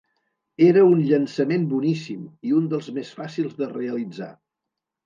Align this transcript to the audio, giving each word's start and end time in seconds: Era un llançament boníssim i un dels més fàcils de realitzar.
Era 0.67 0.85
un 0.93 1.03
llançament 1.09 1.67
boníssim 1.75 2.25
i 2.53 2.57
un 2.63 2.73
dels 2.73 2.91
més 2.99 3.13
fàcils 3.21 3.57
de 3.63 3.73
realitzar. 3.79 4.37